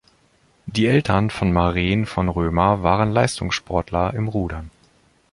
Die 0.65 0.87
Eltern 0.87 1.29
von 1.29 1.53
Mareen 1.53 2.07
von 2.07 2.27
Römer 2.27 2.81
waren 2.81 3.11
Leistungssportler 3.11 4.15
im 4.15 4.29
Rudern. 4.29 4.71